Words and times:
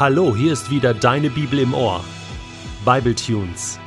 Hallo, 0.00 0.34
hier 0.34 0.54
ist 0.54 0.70
wieder 0.70 0.94
deine 0.94 1.28
Bibel 1.28 1.58
im 1.58 1.74
Ohr. 1.74 2.02
Bible 2.86 3.14
Tunes. 3.14 3.78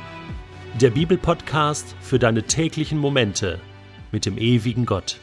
Der 0.80 0.90
Bibelpodcast 0.90 1.96
für 2.00 2.20
deine 2.20 2.44
täglichen 2.44 2.98
Momente 2.98 3.58
mit 4.12 4.24
dem 4.24 4.38
ewigen 4.38 4.86
Gott. 4.86 5.18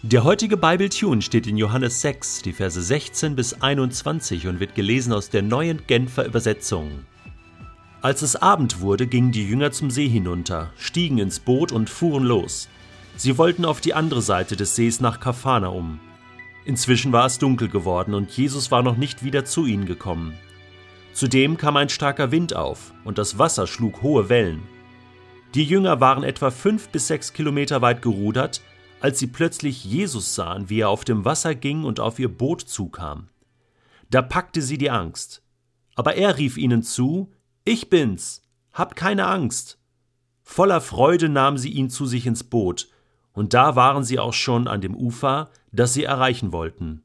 Der 0.00 0.24
heutige 0.24 0.56
Bible 0.56 0.88
Tune 0.88 1.20
steht 1.20 1.46
in 1.46 1.58
Johannes 1.58 2.00
6, 2.00 2.40
die 2.40 2.54
Verse 2.54 2.80
16 2.80 3.36
bis 3.36 3.60
21 3.60 4.46
und 4.46 4.58
wird 4.58 4.74
gelesen 4.74 5.12
aus 5.12 5.28
der 5.28 5.42
neuen 5.42 5.86
Genfer 5.86 6.24
Übersetzung. 6.24 7.04
Als 8.00 8.22
es 8.22 8.36
Abend 8.36 8.80
wurde, 8.80 9.06
gingen 9.06 9.32
die 9.32 9.46
Jünger 9.46 9.70
zum 9.70 9.90
See 9.90 10.08
hinunter, 10.08 10.70
stiegen 10.78 11.18
ins 11.18 11.40
Boot 11.40 11.72
und 11.72 11.90
fuhren 11.90 12.24
los. 12.24 12.70
Sie 13.16 13.36
wollten 13.36 13.66
auf 13.66 13.82
die 13.82 13.92
andere 13.92 14.22
Seite 14.22 14.56
des 14.56 14.76
Sees 14.76 15.02
nach 15.02 15.20
Kafana 15.20 15.68
um. 15.68 16.00
Inzwischen 16.64 17.12
war 17.12 17.26
es 17.26 17.38
dunkel 17.38 17.68
geworden 17.68 18.14
und 18.14 18.30
Jesus 18.30 18.70
war 18.70 18.82
noch 18.82 18.96
nicht 18.96 19.22
wieder 19.22 19.44
zu 19.44 19.66
ihnen 19.66 19.84
gekommen. 19.84 20.38
Zudem 21.12 21.56
kam 21.56 21.76
ein 21.76 21.90
starker 21.90 22.32
Wind 22.32 22.56
auf 22.56 22.92
und 23.04 23.18
das 23.18 23.38
Wasser 23.38 23.66
schlug 23.66 24.02
hohe 24.02 24.28
Wellen. 24.28 24.62
Die 25.54 25.64
Jünger 25.64 26.00
waren 26.00 26.24
etwa 26.24 26.50
fünf 26.50 26.88
bis 26.88 27.06
sechs 27.06 27.32
Kilometer 27.32 27.82
weit 27.82 28.02
gerudert, 28.02 28.62
als 29.00 29.18
sie 29.18 29.26
plötzlich 29.26 29.84
Jesus 29.84 30.34
sahen, 30.34 30.70
wie 30.70 30.80
er 30.80 30.88
auf 30.88 31.04
dem 31.04 31.24
Wasser 31.24 31.54
ging 31.54 31.84
und 31.84 32.00
auf 32.00 32.18
ihr 32.18 32.28
Boot 32.28 32.62
zukam. 32.62 33.28
Da 34.10 34.22
packte 34.22 34.62
sie 34.62 34.78
die 34.78 34.90
Angst. 34.90 35.42
Aber 35.94 36.16
er 36.16 36.38
rief 36.38 36.56
ihnen 36.56 36.82
zu, 36.82 37.30
Ich 37.64 37.90
bin's, 37.90 38.42
habt 38.72 38.96
keine 38.96 39.26
Angst. 39.26 39.78
Voller 40.42 40.80
Freude 40.80 41.28
nahmen 41.28 41.58
sie 41.58 41.70
ihn 41.70 41.90
zu 41.90 42.06
sich 42.06 42.26
ins 42.26 42.44
Boot, 42.44 42.88
und 43.34 43.52
da 43.52 43.76
waren 43.76 44.02
sie 44.02 44.18
auch 44.18 44.32
schon 44.32 44.66
an 44.66 44.80
dem 44.80 44.96
Ufer, 44.96 45.50
das 45.72 45.92
sie 45.92 46.04
erreichen 46.04 46.52
wollten. 46.52 47.02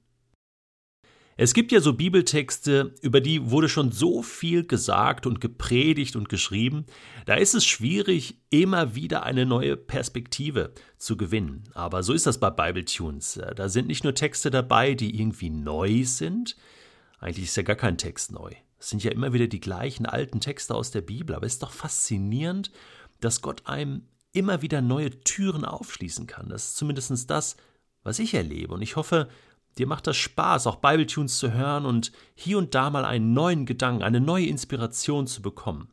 Es 1.41 1.53
gibt 1.53 1.71
ja 1.71 1.79
so 1.79 1.93
Bibeltexte, 1.93 2.93
über 3.01 3.21
die 3.21 3.49
wurde 3.49 3.69
schon 3.69 3.93
so 3.93 4.21
viel 4.21 4.67
gesagt 4.67 5.25
und 5.25 5.39
gepredigt 5.39 6.17
und 6.17 6.27
geschrieben, 6.27 6.85
da 7.25 7.35
ist 7.35 7.55
es 7.55 7.65
schwierig, 7.65 8.41
immer 8.49 8.93
wieder 8.93 9.23
eine 9.23 9.45
neue 9.45 9.77
Perspektive 9.77 10.73
zu 10.97 11.15
gewinnen. 11.15 11.63
Aber 11.73 12.03
so 12.03 12.11
ist 12.11 12.27
das 12.27 12.41
bei 12.41 12.49
Bibletunes. 12.49 13.39
Da 13.55 13.69
sind 13.69 13.87
nicht 13.87 14.03
nur 14.03 14.15
Texte 14.15 14.51
dabei, 14.51 14.95
die 14.95 15.17
irgendwie 15.17 15.49
neu 15.49 16.03
sind, 16.03 16.57
eigentlich 17.19 17.45
ist 17.45 17.57
ja 17.57 17.63
gar 17.63 17.75
kein 17.75 17.97
Text 17.97 18.31
neu. 18.31 18.51
Es 18.77 18.89
sind 18.89 19.03
ja 19.03 19.11
immer 19.11 19.33
wieder 19.33 19.47
die 19.47 19.59
gleichen 19.59 20.05
alten 20.05 20.39
Texte 20.39 20.73
aus 20.75 20.91
der 20.91 21.01
Bibel, 21.01 21.35
aber 21.35 21.45
es 21.45 21.53
ist 21.53 21.63
doch 21.63 21.71
faszinierend, 21.71 22.71
dass 23.19 23.41
Gott 23.41 23.65
einem 23.65 24.03
immer 24.31 24.61
wieder 24.61 24.81
neue 24.81 25.11
Türen 25.23 25.65
aufschließen 25.65 26.27
kann. 26.27 26.49
Das 26.49 26.65
ist 26.65 26.77
zumindest 26.77 27.29
das, 27.29 27.57
was 28.03 28.19
ich 28.19 28.33
erlebe. 28.33 28.73
Und 28.73 28.81
ich 28.81 28.95
hoffe, 28.95 29.29
dir 29.77 29.87
macht 29.87 30.07
das 30.07 30.17
Spaß, 30.17 30.67
auch 30.67 30.77
Bibletunes 30.77 31.37
zu 31.37 31.53
hören 31.53 31.85
und 31.85 32.11
hier 32.35 32.57
und 32.57 32.75
da 32.75 32.89
mal 32.89 33.05
einen 33.05 33.33
neuen 33.33 33.65
Gedanken, 33.65 34.03
eine 34.03 34.21
neue 34.21 34.45
Inspiration 34.45 35.27
zu 35.27 35.41
bekommen. 35.41 35.91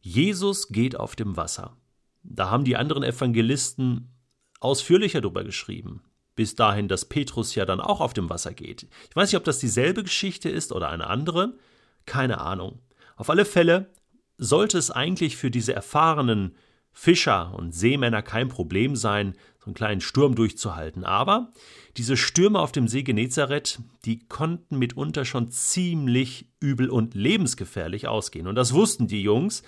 Jesus 0.00 0.68
geht 0.68 0.96
auf 0.96 1.16
dem 1.16 1.36
Wasser. 1.36 1.76
Da 2.24 2.50
haben 2.50 2.64
die 2.64 2.76
anderen 2.76 3.02
Evangelisten 3.02 4.12
ausführlicher 4.60 5.20
darüber 5.20 5.44
geschrieben. 5.44 6.02
Bis 6.34 6.54
dahin, 6.54 6.88
dass 6.88 7.04
Petrus 7.04 7.54
ja 7.54 7.66
dann 7.66 7.80
auch 7.80 8.00
auf 8.00 8.14
dem 8.14 8.30
Wasser 8.30 8.54
geht. 8.54 8.84
Ich 9.10 9.16
weiß 9.16 9.28
nicht, 9.28 9.36
ob 9.36 9.44
das 9.44 9.58
dieselbe 9.58 10.02
Geschichte 10.02 10.48
ist 10.48 10.72
oder 10.72 10.88
eine 10.88 11.08
andere. 11.08 11.58
Keine 12.06 12.40
Ahnung. 12.40 12.80
Auf 13.16 13.28
alle 13.28 13.44
Fälle 13.44 13.90
sollte 14.38 14.78
es 14.78 14.90
eigentlich 14.90 15.36
für 15.36 15.50
diese 15.50 15.74
erfahrenen 15.74 16.56
Fischer 16.92 17.54
und 17.54 17.72
Seemänner 17.72 18.22
kein 18.22 18.48
Problem 18.48 18.96
sein, 18.96 19.34
so 19.58 19.66
einen 19.66 19.74
kleinen 19.74 20.00
Sturm 20.00 20.34
durchzuhalten. 20.34 21.04
Aber 21.04 21.52
diese 21.96 22.16
Stürme 22.16 22.58
auf 22.58 22.72
dem 22.72 22.88
See 22.88 23.02
Genezareth, 23.02 23.78
die 24.04 24.20
konnten 24.26 24.78
mitunter 24.78 25.24
schon 25.24 25.50
ziemlich 25.50 26.48
übel 26.60 26.90
und 26.90 27.14
lebensgefährlich 27.14 28.08
ausgehen. 28.08 28.46
Und 28.46 28.56
das 28.56 28.72
wussten 28.72 29.06
die 29.06 29.22
Jungs. 29.22 29.62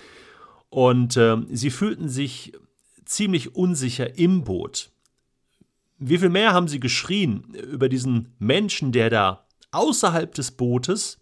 Und 0.69 1.15
äh, 1.17 1.37
sie 1.51 1.69
fühlten 1.69 2.09
sich 2.09 2.53
ziemlich 3.05 3.55
unsicher 3.55 4.17
im 4.17 4.43
Boot. 4.43 4.91
Wie 5.97 6.17
viel 6.17 6.29
mehr 6.29 6.53
haben 6.53 6.67
sie 6.67 6.79
geschrien 6.79 7.53
über 7.53 7.87
diesen 7.87 8.33
Menschen, 8.37 8.91
der 8.91 9.09
da 9.09 9.47
außerhalb 9.71 10.33
des 10.33 10.51
Bootes 10.51 11.21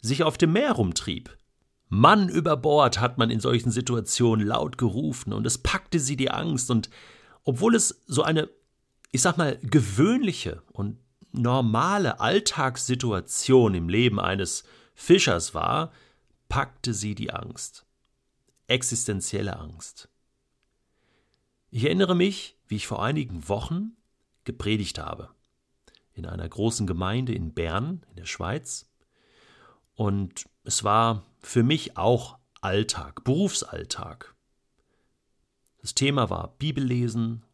sich 0.00 0.22
auf 0.22 0.38
dem 0.38 0.52
Meer 0.52 0.72
rumtrieb. 0.72 1.36
Mann 1.88 2.28
über 2.28 2.56
Bord 2.56 3.00
hat 3.00 3.18
man 3.18 3.30
in 3.30 3.40
solchen 3.40 3.70
Situationen 3.70 4.46
laut 4.46 4.78
gerufen 4.78 5.32
und 5.32 5.46
es 5.46 5.58
packte 5.58 6.00
sie 6.00 6.16
die 6.16 6.30
Angst 6.30 6.70
und 6.70 6.90
obwohl 7.44 7.74
es 7.74 8.02
so 8.06 8.22
eine, 8.22 8.48
ich 9.12 9.22
sag 9.22 9.36
mal, 9.36 9.58
gewöhnliche 9.62 10.62
und 10.72 10.98
normale 11.32 12.20
Alltagssituation 12.20 13.74
im 13.74 13.88
Leben 13.88 14.18
eines 14.18 14.64
Fischers 14.94 15.54
war, 15.54 15.92
packte 16.48 16.94
sie 16.94 17.14
die 17.14 17.32
Angst. 17.32 17.84
Existenzielle 18.66 19.58
Angst. 19.58 20.08
Ich 21.70 21.84
erinnere 21.84 22.14
mich, 22.14 22.56
wie 22.68 22.76
ich 22.76 22.86
vor 22.86 23.02
einigen 23.02 23.48
Wochen 23.48 23.96
gepredigt 24.44 24.98
habe. 24.98 25.30
In 26.12 26.24
einer 26.24 26.48
großen 26.48 26.86
Gemeinde 26.86 27.34
in 27.34 27.52
Bern, 27.52 28.04
in 28.10 28.16
der 28.16 28.26
Schweiz. 28.26 28.88
Und 29.94 30.44
es 30.62 30.84
war 30.84 31.24
für 31.44 31.62
mich 31.62 31.96
auch 31.96 32.38
Alltag, 32.60 33.22
Berufsalltag. 33.24 34.34
Das 35.78 35.94
Thema 35.94 36.30
war 36.30 36.54
Bibellesen 36.58 37.44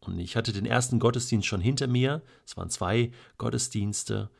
und 0.00 0.18
ich 0.18 0.36
hatte 0.36 0.52
den 0.52 0.66
ersten 0.66 0.98
Gottesdienst 0.98 1.46
schon 1.46 1.60
hinter 1.60 1.86
mir. 1.86 2.22
Es 2.44 2.56
waren 2.56 2.70
zwei 2.70 3.12
Gottesdienste 3.38 4.30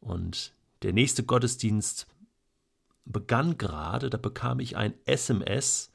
und 0.00 0.52
der 0.82 0.92
nächste 0.92 1.22
Gottesdienst 1.22 2.08
begann 3.04 3.56
gerade, 3.56 4.10
da 4.10 4.18
bekam 4.18 4.58
ich 4.58 4.76
ein 4.76 4.94
SMS 5.04 5.92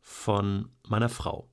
von 0.00 0.70
meiner 0.88 1.08
Frau, 1.08 1.48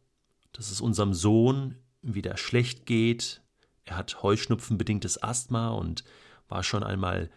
dass 0.53 0.71
es 0.71 0.81
unserem 0.81 1.13
Sohn 1.13 1.75
wieder 2.01 2.37
schlecht 2.37 2.87
geht. 2.87 3.41
Er 3.83 3.97
hat 3.97 4.23
heuschnupfenbedingtes 4.23 5.21
Asthma 5.21 5.69
und 5.69 6.03
war 6.47 6.63
schon 6.63 6.83
einmal 6.83 7.29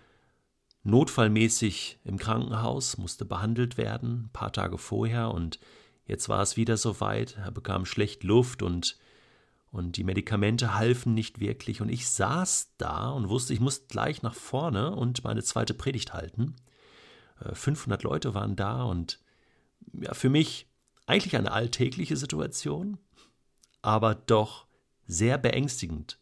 notfallmäßig 0.83 1.99
im 2.05 2.19
Krankenhaus, 2.19 2.99
musste 2.99 3.25
behandelt 3.25 3.77
werden, 3.77 4.25
ein 4.25 4.31
paar 4.33 4.53
Tage 4.53 4.79
vorher 4.79 5.33
und 5.33 5.59
jetzt 6.07 6.29
war 6.29 6.41
es 6.41 6.57
wieder 6.57 6.77
soweit, 6.77 7.37
er 7.37 7.51
bekam 7.51 7.85
schlecht 7.85 8.25
Luft 8.25 8.63
und 8.63 8.99
und 9.71 9.97
die 9.99 10.05
Medikamente 10.05 10.75
halfen 10.75 11.13
nicht 11.15 11.41
wirklich 11.41 11.83
und 11.83 11.91
ich 11.91 12.09
saß 12.09 12.73
da 12.79 13.11
und 13.11 13.29
wusste, 13.29 13.53
ich 13.53 13.61
muss 13.61 13.87
gleich 13.87 14.23
nach 14.23 14.35
vorne 14.35 14.95
und 14.95 15.25
meine 15.25 15.43
zweite 15.43 15.75
Predigt 15.75 16.15
halten. 16.15 16.57
500 17.53 18.01
äh, 18.01 18.05
Leute 18.05 18.35
waren 18.35 18.57
da 18.57 18.85
und 18.85 19.21
ja, 19.93 20.15
für 20.15 20.31
mich 20.31 20.69
eigentlich 21.07 21.37
eine 21.37 21.53
alltägliche 21.53 22.17
Situation, 22.17 22.99
aber 23.83 24.15
doch 24.15 24.67
sehr 25.07 25.39
beängstigend. 25.39 26.19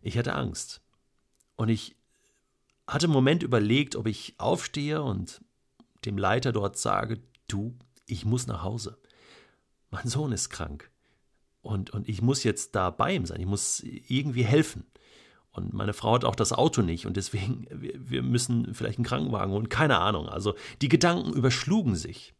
Ich 0.00 0.16
hatte 0.16 0.34
Angst 0.34 0.80
und 1.56 1.68
ich 1.68 1.96
hatte 2.88 3.06
einen 3.06 3.12
Moment 3.12 3.42
überlegt, 3.42 3.96
ob 3.96 4.06
ich 4.06 4.34
aufstehe 4.38 5.02
und 5.02 5.40
dem 6.04 6.18
Leiter 6.18 6.52
dort 6.52 6.78
sage, 6.78 7.20
du, 7.46 7.76
ich 8.06 8.24
muss 8.24 8.46
nach 8.46 8.62
Hause. 8.62 8.98
Mein 9.90 10.08
Sohn 10.08 10.32
ist 10.32 10.48
krank. 10.48 10.90
Und, 11.60 11.90
und 11.90 12.08
ich 12.08 12.22
muss 12.22 12.44
jetzt 12.44 12.74
da 12.74 12.90
bei 12.90 13.14
ihm 13.14 13.26
sein. 13.26 13.40
Ich 13.40 13.46
muss 13.46 13.80
irgendwie 13.80 14.44
helfen. 14.44 14.86
Und 15.50 15.74
meine 15.74 15.92
Frau 15.92 16.14
hat 16.14 16.24
auch 16.24 16.36
das 16.36 16.52
Auto 16.52 16.82
nicht 16.82 17.06
und 17.06 17.16
deswegen, 17.16 17.66
wir, 17.70 17.92
wir 17.96 18.22
müssen 18.22 18.74
vielleicht 18.74 18.98
einen 18.98 19.04
Krankenwagen 19.04 19.52
holen. 19.52 19.68
Keine 19.68 19.98
Ahnung. 19.98 20.28
Also 20.28 20.54
die 20.82 20.88
Gedanken 20.88 21.32
überschlugen 21.32 21.96
sich. 21.96 22.34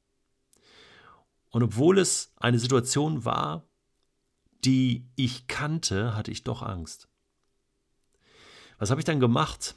Und 1.51 1.63
obwohl 1.63 1.99
es 1.99 2.33
eine 2.37 2.59
Situation 2.59 3.25
war, 3.25 3.65
die 4.65 5.09
ich 5.17 5.47
kannte, 5.47 6.15
hatte 6.15 6.31
ich 6.31 6.45
doch 6.45 6.63
Angst. 6.63 7.09
Was 8.79 8.91
habe 8.91 9.01
ich 9.01 9.05
dann 9.05 9.21
gemacht? 9.21 9.75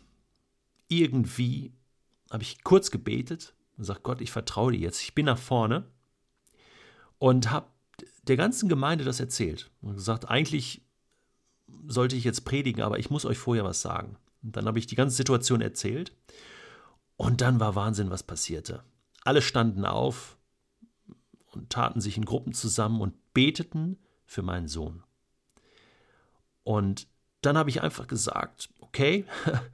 Irgendwie 0.91 1.73
habe 2.29 2.43
ich 2.43 2.63
kurz 2.63 2.91
gebetet 2.91 3.53
und 3.71 3.79
gesagt, 3.79 4.03
Gott, 4.03 4.21
ich 4.21 4.31
vertraue 4.31 4.73
dir 4.73 4.79
jetzt. 4.79 5.01
Ich 5.01 5.15
bin 5.15 5.25
nach 5.25 5.37
vorne 5.37 5.87
und 7.17 7.51
habe 7.51 7.67
der 8.23 8.37
ganzen 8.37 8.69
Gemeinde 8.69 9.03
das 9.03 9.19
erzählt 9.19 9.71
und 9.81 9.95
gesagt, 9.95 10.29
eigentlich 10.29 10.81
sollte 11.87 12.15
ich 12.15 12.23
jetzt 12.23 12.45
predigen, 12.45 12.83
aber 12.83 12.99
ich 12.99 13.09
muss 13.09 13.25
euch 13.25 13.37
vorher 13.37 13.63
was 13.63 13.81
sagen. 13.81 14.17
Und 14.43 14.55
dann 14.55 14.65
habe 14.65 14.79
ich 14.79 14.87
die 14.87 14.95
ganze 14.95 15.15
Situation 15.15 15.61
erzählt 15.61 16.13
und 17.15 17.41
dann 17.41 17.59
war 17.59 17.75
Wahnsinn, 17.75 18.09
was 18.09 18.23
passierte. 18.23 18.83
Alle 19.23 19.41
standen 19.41 19.85
auf 19.85 20.37
und 21.51 21.69
taten 21.69 22.01
sich 22.01 22.17
in 22.17 22.25
Gruppen 22.25 22.53
zusammen 22.53 23.01
und 23.01 23.33
beteten 23.33 23.97
für 24.25 24.41
meinen 24.41 24.67
Sohn. 24.67 25.03
Und 26.63 27.07
dann 27.41 27.57
habe 27.57 27.69
ich 27.69 27.81
einfach 27.81 28.07
gesagt, 28.07 28.69
okay, 28.79 29.25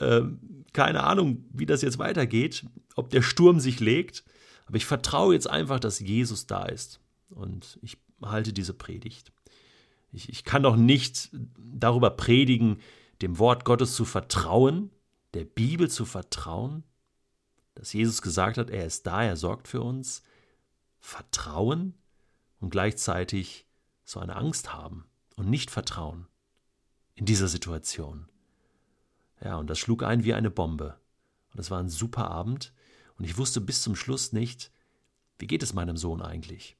Ähm, 0.00 0.64
keine 0.72 1.04
Ahnung, 1.04 1.44
wie 1.52 1.66
das 1.66 1.82
jetzt 1.82 1.98
weitergeht, 1.98 2.64
ob 2.94 3.10
der 3.10 3.22
Sturm 3.22 3.60
sich 3.60 3.80
legt, 3.80 4.24
aber 4.66 4.76
ich 4.76 4.86
vertraue 4.86 5.34
jetzt 5.34 5.48
einfach, 5.48 5.80
dass 5.80 5.98
Jesus 5.98 6.46
da 6.46 6.66
ist. 6.66 7.00
Und 7.30 7.78
ich 7.82 7.98
halte 8.22 8.52
diese 8.52 8.74
Predigt. 8.74 9.32
Ich, 10.12 10.28
ich 10.28 10.44
kann 10.44 10.62
doch 10.62 10.76
nicht 10.76 11.30
darüber 11.58 12.10
predigen, 12.10 12.78
dem 13.22 13.38
Wort 13.38 13.64
Gottes 13.64 13.94
zu 13.94 14.04
vertrauen, 14.04 14.90
der 15.34 15.44
Bibel 15.44 15.90
zu 15.90 16.04
vertrauen, 16.04 16.84
dass 17.74 17.92
Jesus 17.92 18.22
gesagt 18.22 18.58
hat, 18.58 18.70
er 18.70 18.86
ist 18.86 19.06
da, 19.06 19.22
er 19.22 19.36
sorgt 19.36 19.68
für 19.68 19.82
uns, 19.82 20.22
vertrauen 20.98 21.94
und 22.60 22.70
gleichzeitig 22.70 23.66
so 24.04 24.20
eine 24.20 24.36
Angst 24.36 24.72
haben 24.72 25.04
und 25.36 25.48
nicht 25.48 25.70
vertrauen 25.70 26.26
in 27.14 27.26
dieser 27.26 27.48
Situation. 27.48 28.28
Ja, 29.42 29.56
und 29.56 29.68
das 29.68 29.78
schlug 29.78 30.02
ein 30.02 30.24
wie 30.24 30.34
eine 30.34 30.50
Bombe. 30.50 30.98
Und 31.52 31.60
es 31.60 31.70
war 31.70 31.80
ein 31.80 31.88
super 31.88 32.30
Abend 32.30 32.72
und 33.16 33.24
ich 33.24 33.36
wusste 33.38 33.60
bis 33.60 33.82
zum 33.82 33.96
Schluss 33.96 34.32
nicht, 34.32 34.70
wie 35.38 35.46
geht 35.46 35.62
es 35.62 35.74
meinem 35.74 35.96
Sohn 35.96 36.22
eigentlich? 36.22 36.76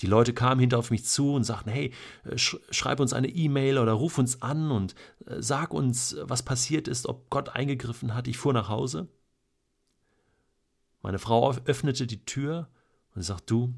Die 0.00 0.06
Leute 0.06 0.32
kamen 0.32 0.60
hinter 0.60 0.78
auf 0.78 0.90
mich 0.90 1.04
zu 1.04 1.34
und 1.34 1.44
sagten, 1.44 1.70
hey, 1.70 1.92
äh, 2.24 2.36
schreib 2.36 2.98
uns 2.98 3.12
eine 3.12 3.28
E-Mail 3.28 3.78
oder 3.78 3.92
ruf 3.92 4.18
uns 4.18 4.42
an 4.42 4.70
und 4.70 4.94
äh, 5.26 5.40
sag 5.40 5.72
uns, 5.72 6.16
was 6.22 6.42
passiert 6.42 6.88
ist, 6.88 7.06
ob 7.06 7.30
Gott 7.30 7.50
eingegriffen 7.50 8.14
hat. 8.14 8.26
Ich 8.26 8.38
fuhr 8.38 8.52
nach 8.52 8.68
Hause. 8.68 9.08
Meine 11.02 11.18
Frau 11.18 11.52
öffnete 11.66 12.06
die 12.06 12.24
Tür 12.24 12.68
und 13.14 13.22
sagt, 13.22 13.50
du, 13.50 13.74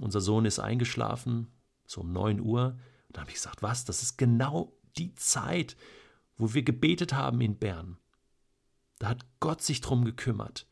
unser 0.00 0.20
Sohn 0.20 0.44
ist 0.44 0.58
eingeschlafen, 0.58 1.48
so 1.86 2.02
um 2.02 2.12
9 2.12 2.40
Uhr. 2.40 2.78
Und 3.08 3.16
da 3.16 3.22
habe 3.22 3.30
ich 3.30 3.36
gesagt, 3.36 3.62
was? 3.62 3.84
Das 3.84 4.02
ist 4.02 4.18
genau 4.18 4.72
die 4.98 5.14
Zeit, 5.14 5.76
wo 6.36 6.54
wir 6.54 6.62
gebetet 6.62 7.12
haben 7.12 7.40
in 7.40 7.58
Bern. 7.58 7.98
Da 8.98 9.08
hat 9.08 9.26
Gott 9.40 9.62
sich 9.62 9.80
drum 9.80 10.04
gekümmert. 10.04 10.66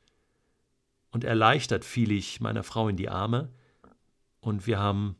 Und 1.10 1.24
erleichtert 1.24 1.84
fiel 1.84 2.10
ich 2.10 2.40
meiner 2.40 2.64
Frau 2.64 2.88
in 2.88 2.96
die 2.96 3.08
Arme 3.08 3.52
und 4.40 4.66
wir 4.66 4.78
haben 4.78 5.16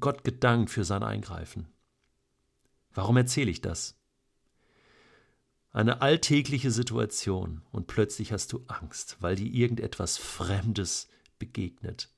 Gott 0.00 0.24
gedankt 0.24 0.70
für 0.70 0.84
sein 0.84 1.02
Eingreifen. 1.02 1.68
Warum 2.94 3.16
erzähle 3.16 3.50
ich 3.50 3.60
das? 3.60 3.98
Eine 5.70 6.02
alltägliche 6.02 6.70
Situation 6.70 7.62
und 7.72 7.86
plötzlich 7.86 8.32
hast 8.32 8.52
du 8.52 8.64
Angst, 8.68 9.16
weil 9.20 9.36
dir 9.36 9.50
irgendetwas 9.50 10.18
Fremdes 10.18 11.08
begegnet. 11.38 12.10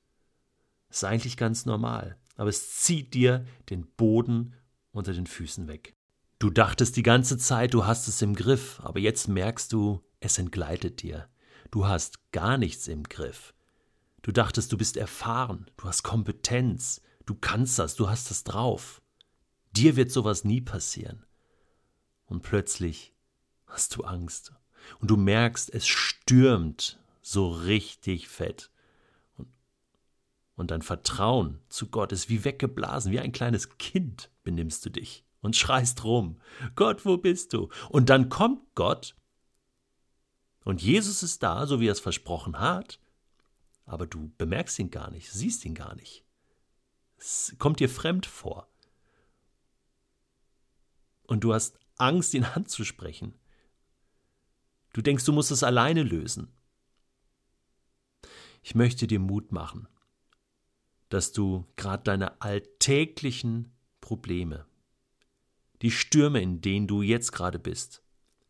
Ist 0.89 1.03
eigentlich 1.03 1.37
ganz 1.37 1.65
normal, 1.65 2.17
aber 2.35 2.49
es 2.49 2.81
zieht 2.81 3.13
dir 3.13 3.45
den 3.69 3.85
Boden 3.85 4.53
unter 4.91 5.13
den 5.13 5.27
Füßen 5.27 5.67
weg. 5.67 5.94
Du 6.37 6.49
dachtest 6.49 6.97
die 6.97 7.03
ganze 7.03 7.37
Zeit, 7.37 7.73
du 7.73 7.85
hast 7.85 8.07
es 8.09 8.21
im 8.21 8.35
Griff, 8.35 8.81
aber 8.83 8.99
jetzt 8.99 9.29
merkst 9.29 9.71
du, 9.71 10.03
es 10.19 10.37
entgleitet 10.37 11.01
dir. 11.01 11.29
Du 11.71 11.87
hast 11.87 12.31
gar 12.31 12.57
nichts 12.57 12.87
im 12.87 13.03
Griff. 13.03 13.53
Du 14.21 14.31
dachtest, 14.31 14.71
du 14.71 14.77
bist 14.77 14.97
erfahren, 14.97 15.69
du 15.77 15.85
hast 15.85 16.03
Kompetenz, 16.03 17.01
du 17.25 17.35
kannst 17.35 17.79
das, 17.79 17.95
du 17.95 18.09
hast 18.09 18.29
das 18.29 18.43
drauf. 18.43 19.01
Dir 19.71 19.95
wird 19.95 20.11
sowas 20.11 20.43
nie 20.43 20.61
passieren. 20.61 21.25
Und 22.25 22.41
plötzlich 22.41 23.13
hast 23.67 23.95
du 23.95 24.03
Angst. 24.03 24.53
Und 24.99 25.11
du 25.11 25.17
merkst, 25.17 25.73
es 25.73 25.87
stürmt 25.87 26.99
so 27.21 27.49
richtig 27.49 28.27
fett. 28.27 28.71
Und, 29.37 29.47
und 30.55 30.71
dein 30.71 30.81
Vertrauen 30.81 31.61
zu 31.69 31.87
Gott 31.87 32.11
ist 32.11 32.29
wie 32.29 32.43
weggeblasen, 32.43 33.11
wie 33.11 33.19
ein 33.19 33.31
kleines 33.31 33.77
Kind 33.77 34.29
benimmst 34.43 34.85
du 34.85 34.89
dich 34.89 35.25
und 35.45 35.55
schreist 35.55 36.03
rum. 36.03 36.41
Gott, 36.75 37.05
wo 37.05 37.17
bist 37.17 37.53
du? 37.53 37.69
Und 37.89 38.09
dann 38.09 38.29
kommt 38.29 38.61
Gott 38.75 39.15
und 40.65 40.81
Jesus 40.81 41.21
ist 41.21 41.43
da, 41.43 41.67
so 41.67 41.79
wie 41.79 41.87
er 41.87 41.91
es 41.91 41.99
versprochen 41.99 42.59
hat, 42.59 42.99
aber 43.85 44.07
du 44.07 44.31
bemerkst 44.37 44.79
ihn 44.79 44.89
gar 44.89 45.11
nicht, 45.11 45.31
siehst 45.31 45.63
ihn 45.63 45.75
gar 45.75 45.95
nicht. 45.95 46.25
Es 47.17 47.55
kommt 47.59 47.79
dir 47.79 47.89
fremd 47.89 48.25
vor. 48.25 48.67
Und 51.27 51.43
du 51.43 51.53
hast 51.53 51.79
Angst, 51.97 52.33
ihn 52.33 52.43
anzusprechen. 52.55 53.35
Du 54.93 55.01
denkst, 55.01 55.23
du 55.25 55.33
musst 55.33 55.51
es 55.51 55.61
alleine 55.61 56.01
lösen. 56.01 56.51
Ich 58.63 58.73
möchte 58.73 59.05
dir 59.05 59.19
Mut 59.19 59.51
machen, 59.51 59.87
dass 61.09 61.31
du 61.31 61.67
gerade 61.75 62.03
deine 62.03 62.41
alltäglichen 62.41 63.71
Probleme, 64.01 64.65
die 65.85 65.91
Stürme, 65.91 66.41
in 66.41 66.61
denen 66.61 66.87
du 66.87 67.03
jetzt 67.03 67.31
gerade 67.31 67.59
bist, 67.59 68.01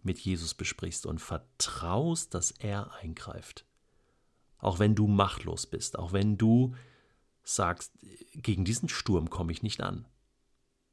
mit 0.03 0.17
Jesus 0.19 0.53
besprichst 0.53 1.05
und 1.05 1.19
vertraust, 1.19 2.33
dass 2.33 2.51
er 2.51 2.93
eingreift. 2.93 3.65
Auch 4.57 4.79
wenn 4.79 4.95
du 4.95 5.07
machtlos 5.07 5.65
bist, 5.65 5.99
auch 5.99 6.13
wenn 6.13 6.37
du 6.37 6.75
sagst, 7.43 7.91
gegen 8.31 8.63
diesen 8.63 8.87
Sturm 8.87 9.29
komme 9.29 9.51
ich 9.51 9.63
nicht 9.63 9.81
an. 9.81 10.07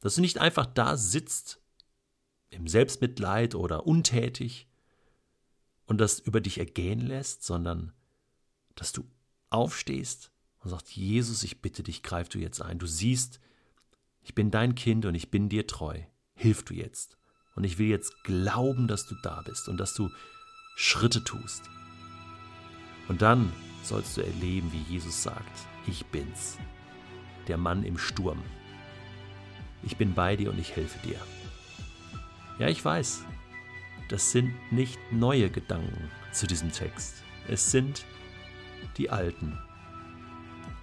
Dass 0.00 0.17
du 0.17 0.21
nicht 0.21 0.39
einfach 0.39 0.67
da 0.67 0.97
sitzt, 0.97 1.61
im 2.50 2.67
Selbstmitleid 2.67 3.55
oder 3.55 3.87
untätig 3.87 4.67
und 5.87 5.99
das 5.99 6.19
über 6.19 6.41
dich 6.41 6.59
ergehen 6.59 7.06
lässt, 7.06 7.44
sondern 7.44 7.93
dass 8.75 8.91
du 8.91 9.05
aufstehst 9.49 10.33
und 10.59 10.71
sagst, 10.71 10.91
Jesus, 10.97 11.44
ich 11.44 11.62
bitte 11.62 11.85
dich, 11.85 12.03
greif 12.03 12.29
du 12.29 12.41
jetzt 12.41 12.61
ein. 12.61 12.81
Du 12.81 12.89
siehst, 12.89 13.39
ich 14.23 14.35
bin 14.35 14.50
dein 14.50 14.75
Kind 14.75 15.06
und 15.06 15.15
ich 15.15 15.31
bin 15.31 15.49
dir 15.49 15.69
treu. 15.69 16.03
Hilf 16.43 16.65
du 16.65 16.75
jetzt. 16.75 17.17
Und 17.55 17.62
ich 17.62 17.79
will 17.79 17.87
jetzt 17.87 18.25
glauben, 18.25 18.89
dass 18.89 19.06
du 19.06 19.15
da 19.23 19.43
bist 19.43 19.69
und 19.69 19.77
dass 19.77 19.94
du 19.94 20.11
Schritte 20.75 21.23
tust. 21.23 21.71
Und 23.06 23.23
dann 23.23 23.53
sollst 23.85 24.17
du 24.17 24.23
erleben, 24.23 24.73
wie 24.73 24.93
Jesus 24.93 25.23
sagt, 25.23 25.69
ich 25.87 26.05
bin's, 26.06 26.59
der 27.47 27.59
Mann 27.59 27.85
im 27.85 27.97
Sturm. 27.97 28.43
Ich 29.85 29.97
bin 29.97 30.15
bei 30.15 30.35
dir 30.35 30.50
und 30.50 30.59
ich 30.59 30.75
helfe 30.75 30.99
dir. 31.06 31.21
Ja, 32.59 32.67
ich 32.67 32.85
weiß, 32.85 33.23
das 34.09 34.33
sind 34.33 34.53
nicht 34.73 34.99
neue 35.12 35.49
Gedanken 35.49 36.11
zu 36.33 36.49
diesem 36.49 36.73
Text. 36.73 37.23
Es 37.47 37.71
sind 37.71 38.05
die 38.97 39.11
alten. 39.11 39.56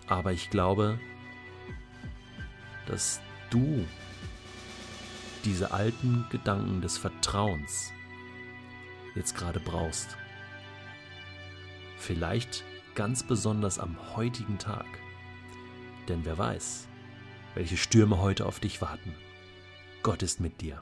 Aber 0.08 0.32
ich 0.32 0.52
glaube, 0.52 0.98
dass 2.86 3.20
du 3.50 3.86
diese 5.46 5.72
alten 5.72 6.26
Gedanken 6.30 6.82
des 6.82 6.98
Vertrauens 6.98 7.92
jetzt 9.16 9.36
gerade 9.36 9.60
brauchst. 9.60 10.18
Vielleicht 11.98 12.64
ganz 12.96 13.24
besonders 13.24 13.80
am 13.80 13.98
heutigen 14.16 14.58
Tag. 14.58 14.86
Denn 16.08 16.26
wer 16.26 16.38
weiß, 16.38 16.88
welche 17.56 17.78
Stürme 17.78 18.20
heute 18.20 18.46
auf 18.46 18.60
dich 18.60 18.82
warten. 18.82 19.14
Gott 20.04 20.24
ist 20.24 20.40
mit 20.40 20.62
dir. 20.62 20.82